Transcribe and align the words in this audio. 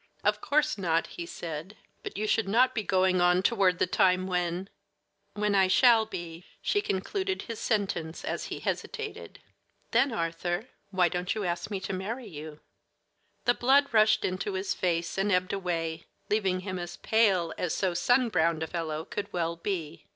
"Of 0.23 0.41
course 0.41 0.79
not," 0.79 1.05
he 1.05 1.27
said; 1.27 1.77
"but 2.01 2.17
you 2.17 2.25
should 2.25 2.47
not 2.49 2.73
be 2.73 2.81
going 2.81 3.21
on 3.21 3.43
toward 3.43 3.77
the 3.77 3.85
time 3.85 4.25
when" 4.25 4.67
"When 5.35 5.53
I 5.53 5.67
shall 5.67 6.07
be," 6.07 6.43
she 6.59 6.81
concluded 6.81 7.43
his 7.43 7.59
sentence 7.59 8.25
as 8.25 8.45
he 8.45 8.61
hesitated. 8.61 9.37
"Then, 9.91 10.11
Arthur, 10.11 10.69
why 10.89 11.07
don't 11.07 11.35
you 11.35 11.43
ask 11.43 11.69
me 11.69 11.79
to 11.81 11.93
marry 11.93 12.25
you?" 12.25 12.61
The 13.45 13.53
blood 13.53 13.93
rushed 13.93 14.25
into 14.25 14.53
his 14.53 14.73
face 14.73 15.19
and 15.19 15.31
ebbed 15.31 15.53
away, 15.53 16.07
leaving 16.31 16.61
him 16.61 16.79
as 16.79 16.97
pale 16.97 17.53
as 17.59 17.75
so 17.75 17.93
sun 17.93 18.29
browned 18.29 18.63
a 18.63 18.67
fellow 18.67 19.05
could 19.05 19.31
well 19.31 19.55
be. 19.55 20.07